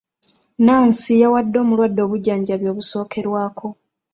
[0.57, 3.67] Nnansi yawadde omulwadde obujjanjabi obusookerwako.